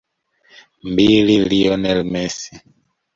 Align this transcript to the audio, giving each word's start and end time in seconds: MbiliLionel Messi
MbiliLionel 0.91 2.01
Messi 2.13 2.53